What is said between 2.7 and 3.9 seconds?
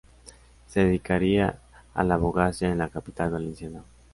en la capital valenciana.